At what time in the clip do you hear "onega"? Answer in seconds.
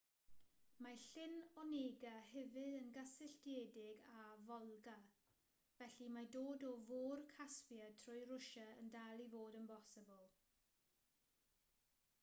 1.63-2.13